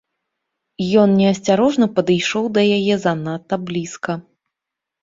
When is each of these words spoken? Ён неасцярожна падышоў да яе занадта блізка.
Ён 1.01 1.09
неасцярожна 1.19 1.85
падышоў 1.99 2.45
да 2.57 2.61
яе 2.79 2.95
занадта 3.07 3.65
блізка. 3.69 4.11